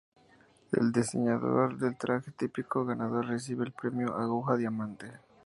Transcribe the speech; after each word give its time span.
El 0.71 0.91
diseñador 0.91 1.77
del 1.77 1.95
traje 1.95 2.31
típico 2.31 2.83
ganador 2.83 3.27
recibe 3.27 3.65
el 3.65 3.71
premio 3.71 4.15
"Aguja 4.17 4.57
Diamante". 4.57 5.05